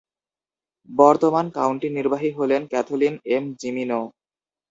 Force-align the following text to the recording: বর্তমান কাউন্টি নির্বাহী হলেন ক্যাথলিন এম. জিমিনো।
বর্তমান 0.89 1.45
কাউন্টি 1.57 1.87
নির্বাহী 1.89 2.29
হলেন 2.37 2.61
ক্যাথলিন 2.71 3.15
এম. 3.27 3.45
জিমিনো। 3.59 4.01